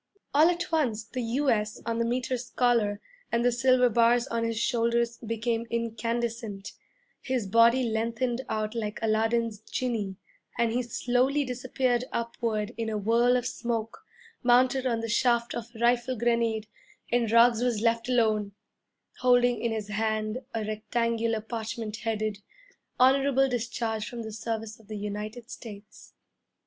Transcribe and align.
All 0.33 0.47
at 0.49 0.71
once 0.71 1.03
the 1.03 1.21
'U.S.' 1.21 1.79
on 1.85 1.99
the 1.99 2.05
Meter's 2.05 2.49
collar 2.49 2.99
and 3.31 3.45
the 3.45 3.51
silver 3.51 3.87
bars 3.87 4.25
on 4.29 4.43
his 4.43 4.59
shoulders 4.59 5.19
became 5.19 5.67
incandescent, 5.69 6.71
his 7.21 7.45
body 7.45 7.83
lengthened 7.83 8.41
out 8.49 8.73
like 8.73 8.97
Aladdin's 9.03 9.59
genie, 9.59 10.15
and 10.57 10.71
he 10.71 10.81
slowly 10.81 11.45
disappeared 11.45 12.05
upward 12.11 12.73
in 12.77 12.89
a 12.89 12.97
whirl 12.97 13.37
of 13.37 13.45
smoke, 13.45 13.99
mounted 14.41 14.87
on 14.87 15.01
the 15.01 15.07
shaft 15.07 15.53
of 15.53 15.65
a 15.75 15.77
rifle 15.79 16.15
grenade 16.17 16.65
and 17.11 17.31
Ruggs 17.31 17.61
was 17.61 17.79
left 17.79 18.09
alone, 18.09 18.53
holding 19.19 19.61
in 19.63 19.71
his 19.71 19.89
hand 19.89 20.39
a 20.55 20.65
rectangular 20.65 21.41
parchment 21.41 21.97
headed, 21.97 22.39
'Honorable 22.99 23.47
Discharge 23.47 24.09
from 24.09 24.23
the 24.23 24.31
service 24.33 24.79
of 24.79 24.87
the 24.87 24.97
United 24.97 25.51
States.' 25.51 26.15